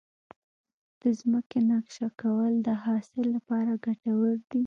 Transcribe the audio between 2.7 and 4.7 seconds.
حاصل لپاره ګټور دي.